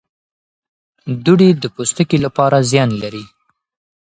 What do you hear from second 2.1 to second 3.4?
لپاره زیان لري.